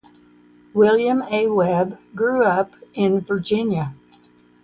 [0.73, 1.45] William A.
[1.45, 3.93] Webb grew up in Virginia.